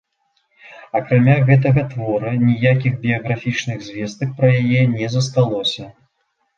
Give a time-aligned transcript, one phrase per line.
[0.99, 5.83] Акрамя гэтага твора, ніякіх біяграфічных звестак пра яе не засталося.